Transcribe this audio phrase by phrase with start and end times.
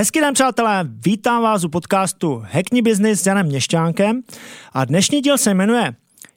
[0.00, 4.22] Hezký den, přátelé, vítám vás u podcastu Hackni Business s Janem Měšťánkem
[4.72, 5.94] a dnešní díl se jmenuje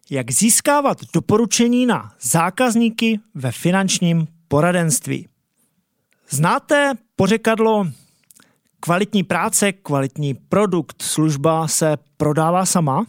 [0.09, 5.27] Jak získávat doporučení na zákazníky ve finančním poradenství.
[6.29, 7.87] Znáte pořekadlo
[8.79, 13.05] kvalitní práce, kvalitní produkt, služba se prodává sama?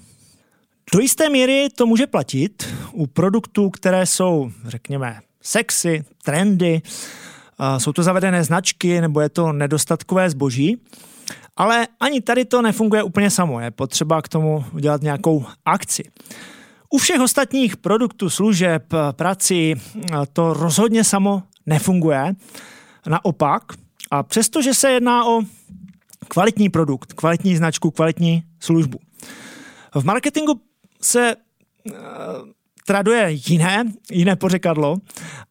[0.93, 6.83] Do jisté míry to může platit u produktů, které jsou, řekněme, sexy, trendy,
[7.79, 10.81] jsou to zavedené značky nebo je to nedostatkové zboží.
[11.57, 16.03] Ale ani tady to nefunguje úplně samo, je potřeba k tomu udělat nějakou akci.
[16.91, 19.75] U všech ostatních produktů, služeb, prací
[20.33, 22.35] to rozhodně samo nefunguje.
[23.07, 23.63] Naopak,
[24.11, 25.43] a přestože se jedná o
[26.29, 28.99] kvalitní produkt, kvalitní značku, kvalitní službu.
[29.95, 30.61] V marketingu
[31.03, 31.95] se uh,
[32.87, 34.97] traduje jiné, jiné pořekadlo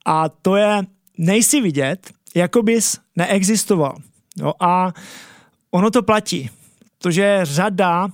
[0.05, 0.81] a to je
[1.17, 3.97] nejsi vidět, jako bys neexistoval.
[4.37, 4.93] No a
[5.71, 6.49] ono to platí,
[6.97, 8.07] protože řada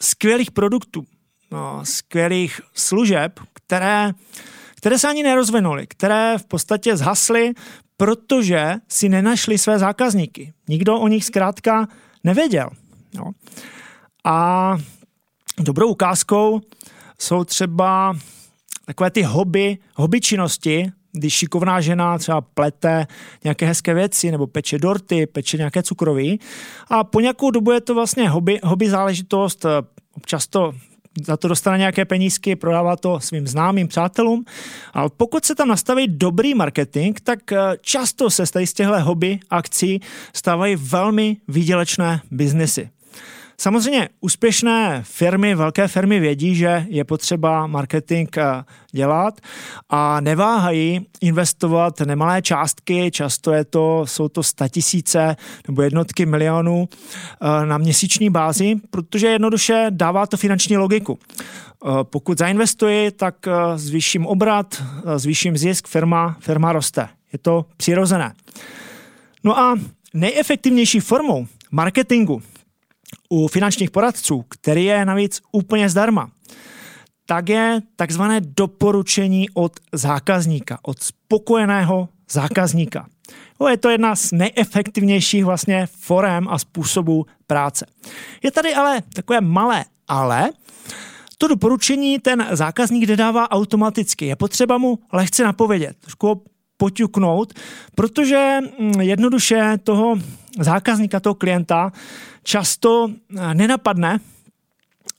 [0.00, 1.06] skvělých produktů,
[1.50, 4.10] no, skvělých služeb, které,
[4.76, 7.52] které se ani nerozvinuly, které v podstatě zhasly,
[7.96, 10.52] protože si nenašli své zákazníky.
[10.68, 11.88] Nikdo o nich zkrátka
[12.24, 12.70] nevěděl.
[13.14, 13.30] No.
[14.24, 14.76] A
[15.58, 16.60] dobrou ukázkou
[17.18, 18.16] jsou třeba
[18.86, 23.06] takové ty hobby, hobby činnosti, když šikovná žena třeba plete
[23.44, 26.40] nějaké hezké věci nebo peče dorty, peče nějaké cukroví
[26.88, 29.66] a po nějakou dobu je to vlastně hobby, hobby záležitost,
[30.14, 30.74] občas to
[31.26, 34.44] za to dostane nějaké penízky, prodává to svým známým přátelům.
[34.92, 40.00] Ale pokud se tam nastaví dobrý marketing, tak eh, často se z těchto hobby akcí
[40.34, 42.90] stávají velmi výdělečné biznesy.
[43.60, 49.40] Samozřejmě úspěšné firmy, velké firmy vědí, že je potřeba marketing eh, dělat
[49.88, 55.36] a neváhají investovat nemalé částky, často je to, jsou to statisíce
[55.68, 61.18] nebo jednotky milionů eh, na měsíční bázi, protože jednoduše dává to finanční logiku.
[61.22, 63.34] Eh, pokud zainvestuji, tak
[63.76, 64.82] zvýším obrat,
[65.16, 67.08] zvýším zisk, firma, firma roste.
[67.32, 68.34] Je to přirozené.
[69.44, 69.76] No a
[70.14, 72.42] nejefektivnější formou marketingu
[73.28, 76.30] u finančních poradců, který je navíc úplně zdarma,
[77.26, 83.06] tak je takzvané doporučení od zákazníka, od spokojeného zákazníka.
[83.68, 87.86] je to jedna z nejefektivnějších vlastně forem a způsobů práce.
[88.42, 90.50] Je tady ale takové malé ale,
[91.38, 94.26] to doporučení ten zákazník nedává automaticky.
[94.26, 96.44] Je potřeba mu lehce napovědět, trošku
[96.78, 97.54] poťuknout,
[97.94, 100.16] protože mm, jednoduše toho
[100.60, 101.92] zákazníka, toho klienta
[102.42, 104.18] často eh, nenapadne,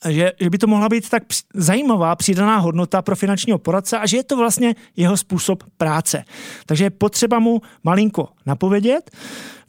[0.09, 4.17] že, že by to mohla být tak zajímavá přidaná hodnota pro finančního poradce a že
[4.17, 6.25] je to vlastně jeho způsob práce.
[6.65, 9.11] Takže je potřeba mu malinko napovědět.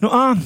[0.01, 0.39] No a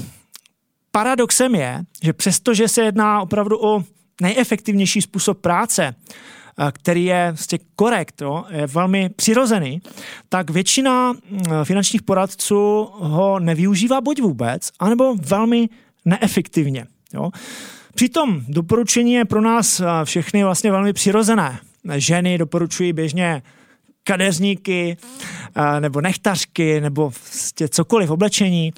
[0.91, 3.85] paradoxem je, že přestože se jedná opravdu o
[4.21, 5.95] nejefektivnější způsob práce,
[6.73, 9.83] který je vlastně korekt, jo, je velmi přirozený,
[10.29, 11.21] tak většina mm,
[11.65, 15.69] finančních poradců ho nevyužívá buď vůbec, anebo velmi
[16.05, 16.87] neefektivně.
[17.15, 17.31] Jo.
[17.95, 21.59] Přitom doporučení je pro nás všechny vlastně velmi přirozené.
[21.97, 23.43] Ženy doporučují běžně
[24.05, 24.97] kadeřníky
[25.81, 28.73] nebo nechtařky nebo vlastně cokoliv oblečení.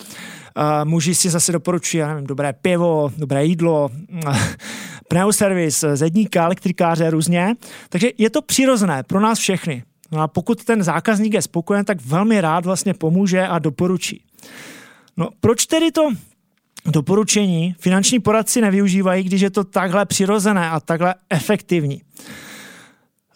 [0.85, 3.91] Muži si zase doporučují, já nevím, dobré pivo, dobré jídlo,
[5.09, 7.55] pneuservis, zedníka, elektrikáře různě.
[7.89, 9.83] Takže je to přirozené pro nás všechny.
[10.13, 14.23] No a pokud ten zákazník je spokojen, tak velmi rád vlastně pomůže a doporučí.
[15.17, 16.11] No proč tedy to
[16.87, 22.03] doporučení finanční poradci nevyužívají, když je to takhle přirozené a takhle efektivní?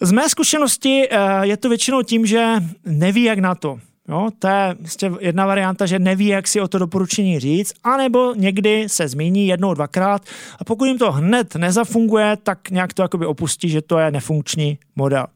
[0.01, 2.55] Z mé zkušenosti eh, je to většinou tím, že
[2.85, 3.79] neví, jak na to.
[4.11, 8.35] Jo, to je vlastně jedna varianta, že neví, jak si o to doporučení říct, anebo
[8.35, 10.23] někdy se zmíní jednou, dvakrát
[10.59, 14.79] a pokud jim to hned nezafunguje, tak nějak to jakoby opustí, že to je nefunkční
[14.97, 15.27] model.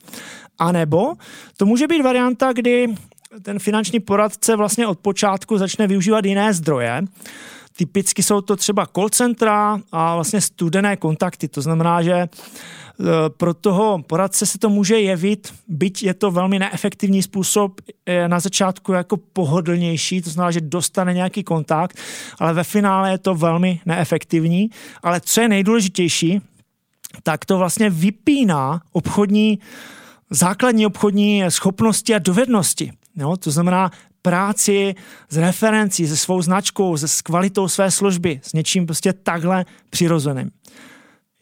[0.58, 1.12] A nebo
[1.56, 2.94] to může být varianta, kdy
[3.42, 7.02] ten finanční poradce vlastně od počátku začne využívat jiné zdroje,
[7.76, 11.48] Typicky jsou to třeba call centra a vlastně studené kontakty.
[11.48, 12.28] To znamená, že
[13.36, 17.80] pro toho poradce se to může jevit, byť je to velmi neefektivní způsob
[18.26, 21.98] na začátku jako pohodlnější, to znamená, že dostane nějaký kontakt,
[22.38, 24.70] ale ve finále je to velmi neefektivní.
[25.02, 26.40] Ale co je nejdůležitější,
[27.22, 29.58] tak to vlastně vypíná obchodní,
[30.30, 32.92] základní obchodní schopnosti a dovednosti.
[33.16, 33.90] Jo, to znamená,
[34.22, 34.94] práci
[35.28, 40.50] s referencí, se svou značkou, se s kvalitou své služby, s něčím prostě takhle přirozeným.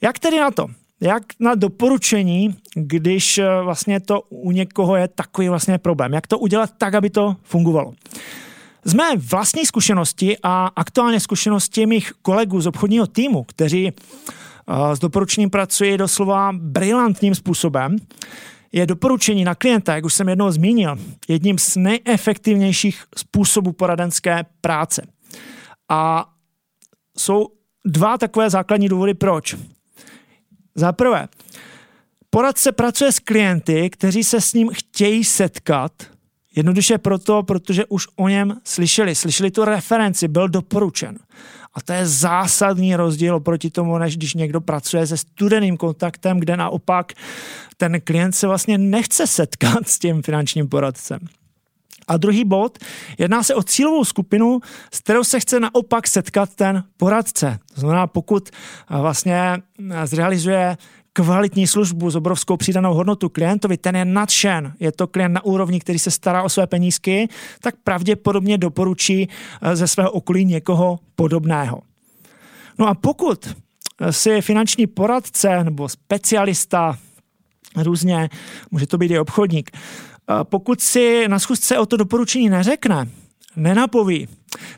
[0.00, 0.66] Jak tedy na to?
[1.02, 6.12] Jak na doporučení, když eh, vlastně to u někoho je takový vlastně problém?
[6.12, 7.92] Jak to udělat tak, aby to fungovalo?
[8.84, 13.92] Z mé vlastní zkušenosti a aktuálně zkušenosti mých kolegů z obchodního týmu, kteří
[14.92, 17.96] s doporučením pracují doslova brilantním způsobem,
[18.72, 20.96] je doporučení na klienta, jak už jsem jednou zmínil,
[21.28, 25.06] jedním z nejefektivnějších způsobů poradenské práce.
[25.88, 26.30] A
[27.18, 27.48] jsou
[27.86, 29.56] dva takové základní důvody, proč.
[30.74, 31.28] Za prvé,
[32.30, 35.92] poradce pracuje s klienty, kteří se s ním chtějí setkat,
[36.56, 41.18] jednoduše proto, protože už o něm slyšeli, slyšeli tu referenci, byl doporučen.
[41.74, 46.56] A to je zásadní rozdíl oproti tomu, než když někdo pracuje se studeným kontaktem, kde
[46.56, 47.12] naopak
[47.76, 51.18] ten klient se vlastně nechce setkat s tím finančním poradcem.
[52.08, 52.78] A druhý bod,
[53.18, 54.60] jedná se o cílovou skupinu,
[54.92, 57.58] s kterou se chce naopak setkat ten poradce.
[57.74, 58.50] To znamená, pokud
[58.88, 59.58] vlastně
[60.04, 60.76] zrealizuje
[61.12, 65.80] kvalitní službu s obrovskou přidanou hodnotu klientovi, ten je nadšen, je to klient na úrovni,
[65.80, 67.28] který se stará o své penízky,
[67.60, 69.28] tak pravděpodobně doporučí
[69.62, 71.82] eh, ze svého okolí někoho podobného.
[72.78, 73.56] No a pokud
[74.10, 76.98] si finanční poradce nebo specialista,
[77.76, 78.28] různě,
[78.70, 79.78] může to být i obchodník, eh,
[80.42, 83.08] pokud si na schůzce o to doporučení neřekne,
[83.56, 84.28] nenapoví,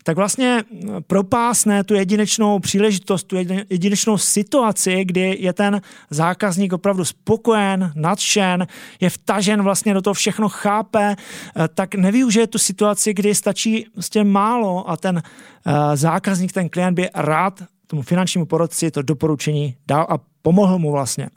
[0.02, 0.64] tak vlastně
[1.06, 3.36] propásne tu jedinečnou příležitost, tu
[3.70, 5.80] jedinečnou situaci, kdy je ten
[6.10, 8.66] zákazník opravdu spokojen, nadšen,
[9.00, 14.24] je vtažen vlastně do toho všechno chápe, eh, tak nevyužije tu situaci, kdy stačí vlastně
[14.24, 15.22] málo a ten
[15.66, 20.92] eh, zákazník, ten klient by rád tomu finančnímu porodci to doporučení dal a pomohl mu
[20.92, 21.28] vlastně.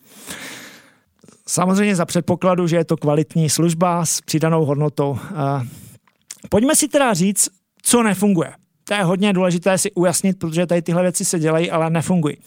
[1.47, 5.19] Samozřejmě za předpokladu, že je to kvalitní služba s přidanou hodnotou.
[5.31, 5.67] Eh,
[6.49, 7.49] Pojďme si teda říct,
[7.81, 8.53] co nefunguje.
[8.83, 12.37] To je hodně důležité si ujasnit, protože tady tyhle věci se dělají, ale nefungují.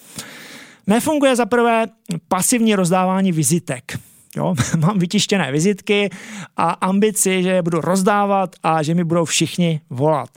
[0.87, 1.87] Nefunguje za prvé
[2.29, 3.99] pasivní rozdávání vizitek.
[4.37, 6.11] Jo, mám vytištěné vizitky
[6.56, 10.31] a ambici, že je budu rozdávat a že mi budou všichni volat.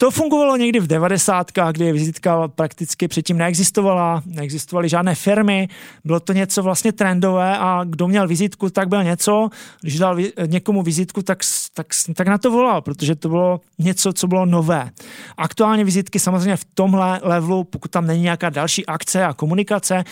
[0.00, 1.52] To fungovalo někdy v 90.
[1.72, 5.68] kdy vizitka prakticky předtím neexistovala, neexistovaly žádné firmy,
[6.04, 9.48] bylo to něco vlastně trendové a kdo měl vizitku, tak byl něco,
[9.80, 10.16] když dal
[10.46, 11.38] někomu vizitku, tak,
[11.74, 14.90] tak, tak na to volal, protože to bylo něco, co bylo nové.
[15.36, 20.04] Aktuálně vizitky samozřejmě v tomhle levelu, pokud tam není nějaká další akce a komunikace,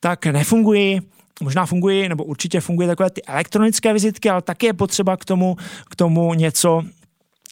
[0.00, 1.00] tak nefungují,
[1.42, 5.56] možná fungují, nebo určitě fungují takové ty elektronické vizitky, ale taky je potřeba k tomu,
[5.90, 6.82] k tomu něco,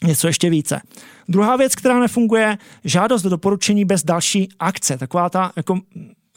[0.02, 0.80] něco ještě více.
[1.28, 4.98] Druhá věc, která nefunguje, žádost do doporučení bez další akce.
[4.98, 5.80] Taková ta, jako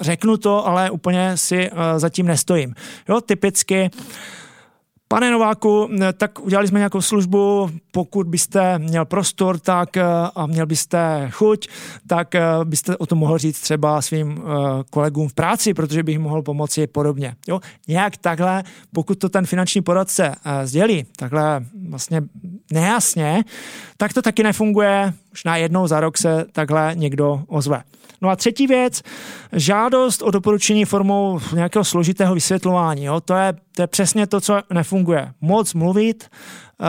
[0.02, 2.76] řeknu to, ale úplně si uh, zatím nestojím.
[3.10, 3.90] Jo, typicky
[5.08, 9.98] Pane Nováku, tak udělali jsme nějakou službu, pokud byste měl prostor tak
[10.36, 11.68] a měl byste chuť,
[12.08, 12.28] tak
[12.64, 14.44] byste o tom mohl říct třeba svým
[14.90, 17.36] kolegům v práci, protože bych mohl pomoci podobně.
[17.48, 17.60] Jo?
[17.88, 18.64] Nějak takhle,
[18.94, 22.22] pokud to ten finanční poradce sdělí, takhle vlastně
[22.72, 23.44] nejasně,
[23.98, 25.14] tak to taky nefunguje,
[25.44, 27.84] na jednou za rok se takhle někdo ozve.
[28.22, 29.02] No a třetí věc,
[29.54, 33.04] žádost o doporučení formou nějakého složitého vysvětlování.
[33.04, 33.22] Jo?
[33.22, 35.34] To, je, to je přesně to, co nefunguje.
[35.42, 36.30] Moc mluvit,
[36.80, 36.88] uh,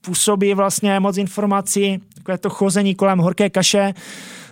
[0.00, 3.94] působí vlastně moc informací, takové to chození kolem horké kaše.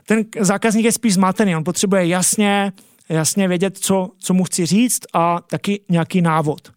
[0.06, 2.72] Ten zákazník je spíš zmatený, on potřebuje jasně,
[3.08, 6.72] jasně vědět, co, co mu chci říct a taky nějaký návod.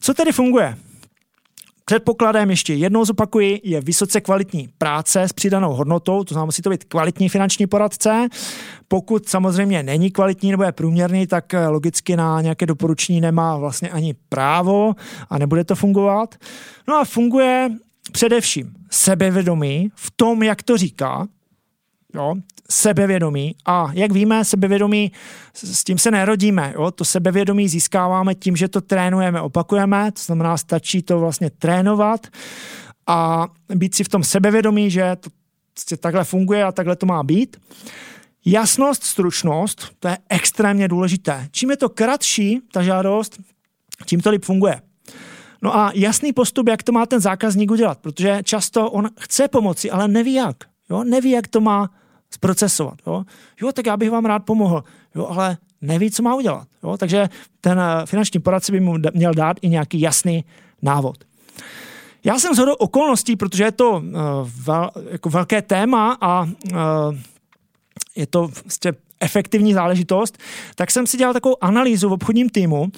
[0.00, 0.76] Co tedy funguje?
[1.88, 6.70] Předpokladem ještě jednou zopakuji, je vysoce kvalitní práce s přidanou hodnotou, to znamená, musí to
[6.70, 8.28] být kvalitní finanční poradce.
[8.88, 13.90] Pokud samozřejmě není kvalitní nebo je průměrný, tak eh, logicky na nějaké doporučení nemá vlastně
[13.90, 14.94] ani právo
[15.30, 16.34] a nebude to fungovat.
[16.88, 17.70] No a funguje
[18.12, 21.26] především sebevědomí v tom, jak to říká,
[22.16, 22.34] jo,
[22.70, 23.54] sebevědomí.
[23.66, 25.12] A jak víme, sebevědomí,
[25.54, 26.72] s tím se nerodíme.
[26.74, 26.90] Jo?
[26.90, 32.26] To sebevědomí získáváme tím, že to trénujeme, opakujeme, to znamená, stačí to vlastně trénovat
[33.06, 35.30] a být si v tom sebevědomí, že to
[35.74, 37.56] prostě takhle funguje a takhle to má být.
[38.44, 41.48] Jasnost, stručnost, to je extrémně důležité.
[41.50, 43.38] Čím je to kratší, ta žádost,
[44.06, 44.80] tím to líp funguje.
[45.62, 49.90] No a jasný postup, jak to má ten zákazník udělat, protože často on chce pomoci,
[49.90, 50.56] ale neví jak.
[50.90, 51.04] Jo?
[51.04, 51.90] Neví, jak to má
[52.30, 52.98] zprocesovat.
[53.06, 53.24] Jo?
[53.62, 56.68] jo, tak já bych vám rád pomohl, jo, ale neví, co má udělat.
[56.82, 56.96] Jo?
[56.96, 57.28] Takže
[57.60, 60.44] ten eh, finanční poradce by mu měl dát i nějaký jasný
[60.82, 61.16] návod.
[62.24, 64.02] Já jsem zhodou okolností, protože je to uh,
[64.64, 66.48] vel, jako velké téma a uh,
[68.16, 70.38] je to vlastně efektivní záležitost,
[70.74, 72.88] tak jsem si dělal takovou analýzu v obchodním týmu uh,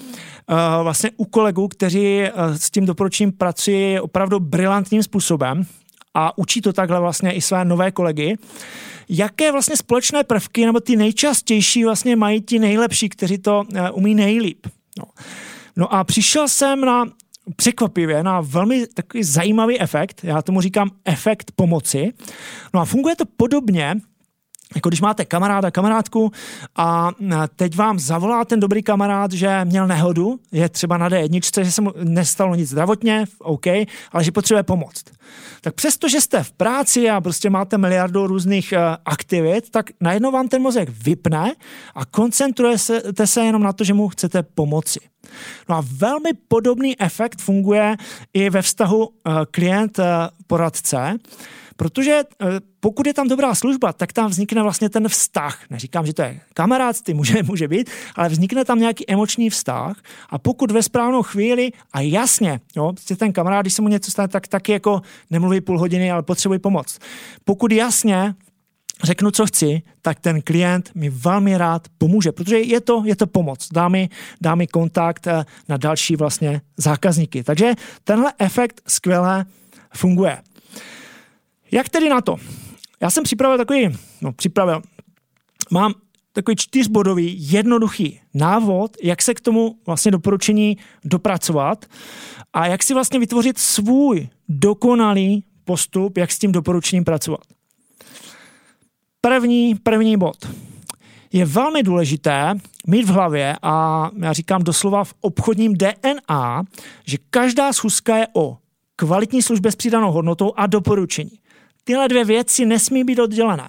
[0.83, 5.67] vlastně u kolegů, kteří uh, s tím doporučením pracují opravdu brilantním způsobem
[6.19, 8.37] a učí to takhle vlastně i své nové kolegy
[9.09, 14.15] jaké vlastně společné prvky nebo ty nejčastější vlastně mají ti nejlepší, kteří to uh, umí
[14.15, 14.67] nejlíp.
[14.99, 15.05] No.
[15.77, 17.05] no a přišel jsem na
[17.57, 20.21] překvapivě na velmi takový zajímavý efekt.
[20.25, 22.13] Já tomu říkám efekt pomoci.
[22.75, 23.95] No a funguje to podobně,
[24.75, 26.33] jako když máte kamaráda, kamarádku
[26.77, 27.11] a
[27.57, 31.83] teď vám zavolá ten dobrý kamarád, že měl nehodu, je třeba na D1, že se
[31.83, 33.67] mu nestalo nic zdravotně, OK,
[34.13, 35.05] ale že potřebuje pomoc.
[35.61, 40.31] Tak přesto, že jste v práci a prostě máte miliardu různých uh, aktivit, tak najednou
[40.31, 41.53] vám ten mozek vypne
[41.95, 45.01] a koncentrujete se jenom na to, že mu chcete pomoci.
[45.69, 47.97] No a velmi podobný efekt funguje
[48.35, 49.13] i ve vztahu uh,
[49.51, 51.19] klient-poradce, uh,
[51.79, 52.47] Protože eh,
[52.81, 55.71] pokud je tam dobrá služba, tak tam vznikne vlastně ten vztah.
[55.71, 59.97] Neříkám, že to je kamarádství, může, může být, ale vznikne tam nějaký emoční vztah
[60.31, 64.11] a pokud ve správnou chvíli a jasně, jo, prostě ten kamarád, když se mu něco
[64.11, 66.99] stane, tak taky jako nemluví půl hodiny, ale potřebuje pomoc.
[67.45, 68.35] Pokud jasně
[69.03, 73.27] řeknu, co chci, tak ten klient mi velmi rád pomůže, protože je to, je to
[73.27, 73.69] pomoc.
[73.73, 74.09] Dá mi,
[74.41, 77.43] dá mi kontakt eh, na další vlastně zákazníky.
[77.43, 79.45] Takže tenhle efekt skvěle
[79.95, 80.39] funguje.
[81.71, 82.37] Jak tedy na to?
[83.01, 83.89] Já jsem připravil takový,
[84.21, 84.83] no připravil,
[85.71, 85.95] mám
[86.33, 91.85] takový čtyřbodový, jednoduchý návod, jak se k tomu vlastně doporučení dopracovat
[92.53, 97.41] a jak si vlastně vytvořit svůj dokonalý postup, jak s tím doporučením pracovat.
[99.21, 100.37] První, první bod.
[101.33, 102.55] Je velmi důležité
[102.87, 106.63] mít v hlavě, a já říkám doslova v obchodním DNA,
[107.05, 108.59] že každá schůzka je o
[108.97, 111.39] kvalitní službě s přidanou hodnotou a doporučení.
[111.89, 113.69] Tyhle dvě věci nesmí být oddělené.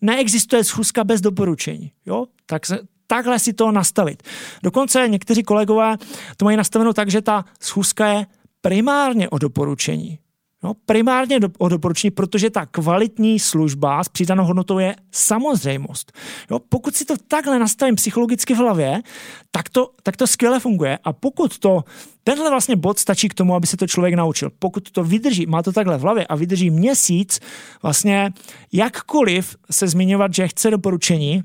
[0.00, 1.92] Neexistuje schůzka bez doporučení.
[2.06, 2.26] Jo?
[2.46, 4.22] Tak se, takhle si to nastavit.
[4.62, 5.96] Dokonce někteří kolegové
[6.36, 8.26] to mají nastaveno tak, že ta schůzka je
[8.60, 10.18] primárně o doporučení.
[10.62, 16.12] No, primárně o doporučení, protože ta kvalitní služba s přidanou hodnotou je samozřejmost.
[16.50, 19.02] Jo, pokud si to takhle nastavím psychologicky v hlavě,
[19.50, 20.98] tak to, tak to skvěle funguje.
[21.04, 21.84] A pokud to,
[22.24, 24.50] tenhle vlastně bod stačí k tomu, aby se to člověk naučil.
[24.58, 27.40] Pokud to vydrží, má to takhle v hlavě a vydrží měsíc,
[27.82, 28.30] vlastně
[28.72, 31.42] jakkoliv se zmiňovat, že chce doporučení,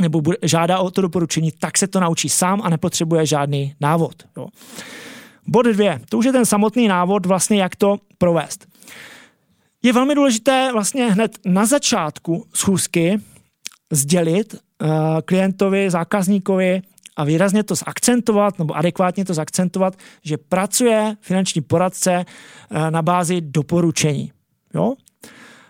[0.00, 4.14] nebo žádá o to doporučení, tak se to naučí sám a nepotřebuje žádný návod.
[4.36, 4.48] Jo.
[5.46, 8.66] Bod dvě, to už je ten samotný návod, vlastně jak to provést.
[9.82, 13.20] Je velmi důležité vlastně hned na začátku schůzky
[13.92, 14.88] sdělit uh,
[15.24, 16.82] klientovi, zákazníkovi
[17.16, 22.24] a výrazně to zakcentovat nebo adekvátně to zakcentovat, že pracuje finanční poradce
[22.70, 24.32] uh, na bázi doporučení.
[24.74, 24.94] Jo?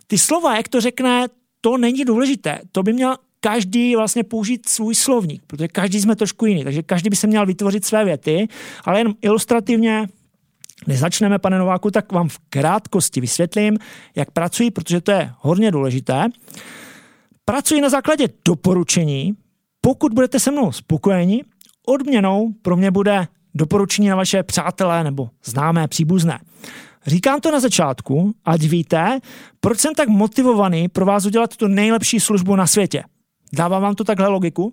[0.07, 1.27] Ty slova, jak to řekne,
[1.61, 2.61] to není důležité.
[2.73, 7.11] To by měl každý vlastně použít svůj slovník, protože každý jsme trošku jiný, takže každý
[7.11, 8.49] by se měl vytvořit své věty,
[8.85, 10.09] ale jen ilustrativně
[10.87, 13.79] než začneme, pane Nováku, tak vám v krátkosti vysvětlím,
[14.17, 16.25] jak pracuji, protože to je hodně důležité.
[17.45, 19.33] Pracuji na základě doporučení.
[19.81, 21.45] Pokud budete se mnou spokojeni,
[21.87, 26.39] odměnou pro mě bude doporučení na vaše přátelé nebo známé příbuzné.
[27.07, 29.21] Říkám to na začátku, ať víte,
[29.61, 33.05] proč jsem tak motivovaný pro vás udělat tu nejlepší službu na světě.
[33.53, 34.73] Dává vám to takhle logiku?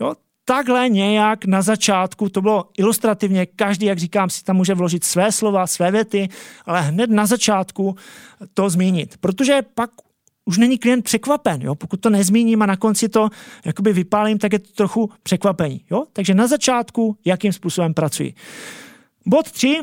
[0.00, 0.14] Jo?
[0.44, 5.32] Takhle nějak na začátku, to bylo ilustrativně, každý, jak říkám, si tam může vložit své
[5.32, 6.28] slova, své věty,
[6.66, 7.96] ale hned na začátku
[8.54, 9.16] to zmínit.
[9.20, 9.90] Protože pak
[10.44, 11.62] už není klient překvapen.
[11.62, 11.74] Jo?
[11.74, 13.28] Pokud to nezmíním a na konci to
[13.64, 15.84] jakoby vypálím, tak je to trochu překvapení.
[15.90, 16.04] Jo?
[16.12, 18.34] Takže na začátku, jakým způsobem pracuji.
[19.26, 19.80] Bod 3,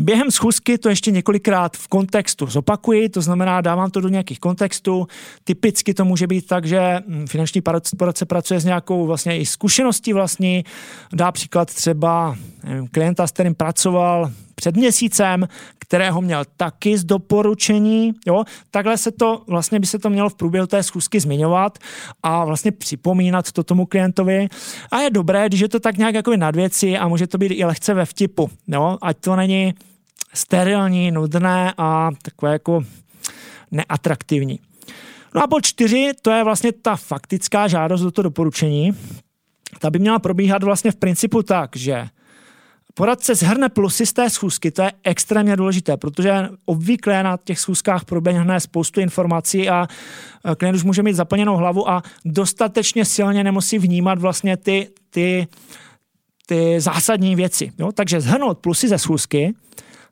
[0.00, 5.06] Během schůzky to ještě několikrát v kontextu zopakuji, to znamená, dávám to do nějakých kontextů.
[5.44, 7.62] Typicky to může být tak, že hm, finanční
[7.98, 10.64] poradce pracuje s nějakou vlastně i zkušeností vlastní.
[11.12, 15.48] Dá příklad třeba nevím, klienta, s kterým pracoval před měsícem,
[15.78, 18.12] kterého měl taky z doporučení.
[18.26, 18.44] Jo?
[18.70, 21.78] Takhle se to, vlastně by se to mělo v průběhu té schůzky zmiňovat
[22.22, 24.48] a vlastně připomínat to tomu klientovi.
[24.90, 27.52] A je dobré, když je to tak nějak jako nad věci a může to být
[27.52, 28.50] i lehce ve vtipu.
[28.68, 28.98] Jo?
[29.02, 29.74] Ať to není
[30.34, 32.84] sterilní, nudné a takové jako
[33.70, 34.60] neatraktivní.
[35.34, 38.92] No a bod čtyři, to je vlastně ta faktická žádost do toho doporučení.
[39.78, 42.08] Ta by měla probíhat vlastně v principu tak, že
[42.98, 48.04] Poradce zhrne plusy z té schůzky, to je extrémně důležité, protože obvykle na těch schůzkách
[48.04, 49.86] proběhne spoustu informací a
[50.56, 55.46] klient už může mít zaplněnou hlavu a dostatečně silně nemusí vnímat vlastně ty, ty,
[56.46, 57.72] ty zásadní věci.
[57.78, 57.92] Jo?
[57.92, 59.54] Takže zhrnout plusy ze schůzky,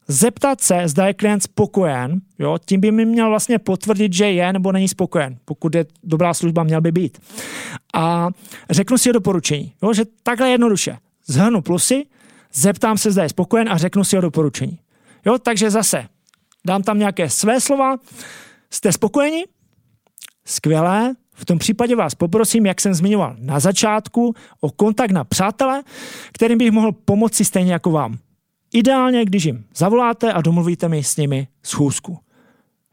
[0.09, 2.59] zeptat se, zda je klient spokojen, jo?
[2.65, 6.63] tím by mi měl vlastně potvrdit, že je nebo není spokojen, pokud je dobrá služba,
[6.63, 7.19] měl by být.
[7.95, 8.29] A
[8.71, 9.93] řeknu si o doporučení, jo?
[9.93, 10.97] že takhle jednoduše.
[11.27, 12.05] Zhrnu plusy,
[12.55, 14.79] zeptám se, zda je spokojen a řeknu si o doporučení.
[15.27, 16.09] Jo, takže zase
[16.67, 17.97] dám tam nějaké své slova.
[18.71, 19.45] Jste spokojeni?
[20.45, 21.15] Skvělé.
[21.37, 25.83] V tom případě vás poprosím, jak jsem zmiňoval na začátku, o kontakt na přátele,
[26.33, 28.19] kterým bych mohl pomoci stejně jako vám.
[28.73, 32.19] ideálně, když jim zavoláte a domluvíte mi s nimi schůzku.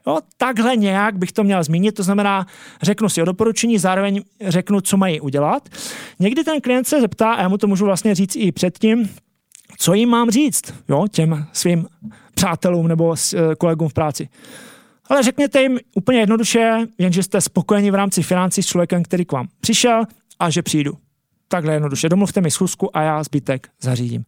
[0.06, 2.46] Jo, takhle nějak bych to měl zmínit, to znamená,
[2.82, 5.68] řeknu si o doporučení, zároveň řeknu, co mají udělat.
[6.18, 9.08] Někdy ten klient se zeptá, a já mu to můžu vlastně říct i předtím,
[9.82, 11.86] co jim mám říct, jo, těm svým
[12.34, 14.28] přátelům nebo eh, kolegům v práci.
[15.08, 19.32] Ale řekněte jim úplně jednoduše, jenže jste spokojeni v rámci financí s člověkem, který k
[19.32, 20.04] vám přišel
[20.38, 20.92] a že přijdu.
[21.48, 22.08] Takhle jednoduše.
[22.08, 24.24] Domluvte mi schůzku a já zbytek zařídím.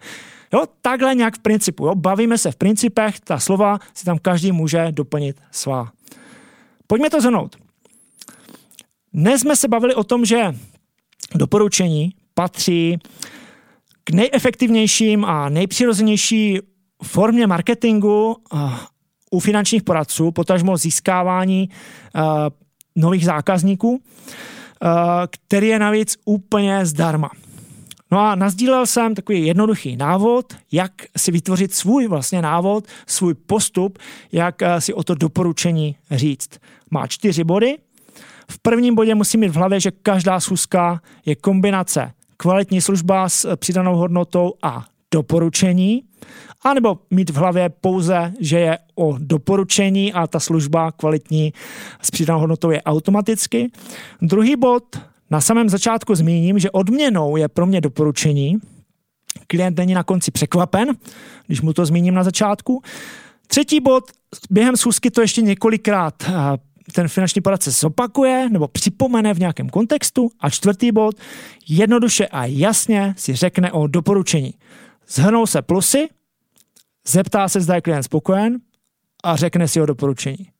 [0.52, 1.87] Jo, takhle nějak v principu.
[1.87, 1.94] Jo.
[1.94, 5.92] Bavíme se v principech, ta slova si tam každý může doplnit svá.
[6.87, 7.56] Pojďme to zhrnout.
[9.12, 10.54] Dnes jsme se bavili o tom, že
[11.34, 12.99] doporučení patří
[14.04, 16.58] k nejefektivnějším a nejpřirozenější
[17.02, 18.37] formě marketingu
[19.30, 21.68] u finančních poradců, potažmo získávání
[22.96, 24.02] nových zákazníků,
[25.30, 27.30] který je navíc úplně zdarma.
[28.11, 33.99] No a nazdílel jsem takový jednoduchý návod, jak si vytvořit svůj vlastně návod, svůj postup,
[34.32, 36.50] jak si o to doporučení říct.
[36.90, 37.78] Má čtyři body.
[38.50, 43.57] V prvním bodě musím mít v hlavě, že každá schůzka je kombinace kvalitní služba s
[43.57, 46.03] přidanou hodnotou a doporučení,
[46.64, 51.53] anebo mít v hlavě pouze, že je o doporučení a ta služba kvalitní
[52.03, 53.71] s přidanou hodnotou je automaticky.
[54.23, 54.85] Druhý bod,
[55.31, 58.57] na samém začátku zmíním, že odměnou je pro mě doporučení.
[59.47, 60.97] Klient není na konci překvapen,
[61.47, 62.83] když mu to zmíním na začátku.
[63.47, 64.05] Třetí bod,
[64.50, 66.14] během schůzky to ještě několikrát
[66.93, 70.31] ten finanční poradce zopakuje nebo připomene v nějakém kontextu.
[70.41, 71.17] A čtvrtý bod,
[71.69, 74.55] jednoduše a jasně si řekne o doporučení.
[75.09, 76.09] Zhrnou se plusy,
[77.09, 78.59] zeptá se, zda je klient spokojen
[79.25, 80.50] a řekne si o doporučení.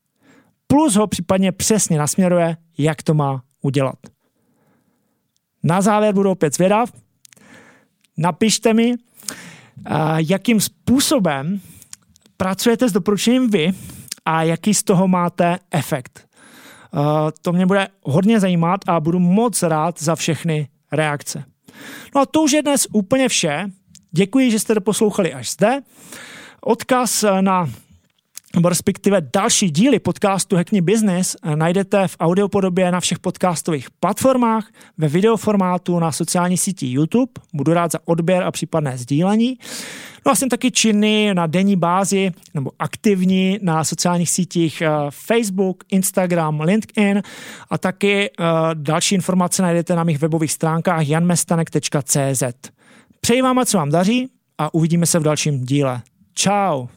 [0.67, 3.95] Plus ho případně přesně nasměruje, jak to má udělat.
[5.63, 6.91] Na závěr budu opět zvědav.
[8.17, 8.95] Napište mi,
[10.17, 11.61] jakým způsobem
[12.37, 13.73] pracujete s doporučením vy
[14.25, 16.27] a jaký z toho máte efekt.
[17.41, 21.43] To mě bude hodně zajímat a budu moc rád za všechny reakce.
[22.15, 23.69] No a to už je dnes úplně vše.
[24.11, 25.79] Děkuji, že jste to poslouchali až zde.
[26.61, 27.69] Odkaz na
[28.55, 35.07] nebo respektive další díly podcastu Hackney Business najdete v audiopodobě na všech podcastových platformách, ve
[35.07, 37.31] videoformátu na sociální síti YouTube.
[37.53, 39.57] Budu rád za odběr a případné sdílení.
[40.25, 45.83] No a jsem taky činný na denní bázi nebo aktivní na sociálních sítích eh, Facebook,
[45.89, 47.21] Instagram, LinkedIn
[47.69, 52.43] a taky uh, další informace najdete na mých webových stránkách janmestanek.cz.
[53.21, 56.01] Přeji vám, co vám daří a uvidíme se v dalším díle.
[56.35, 56.89] Ciao.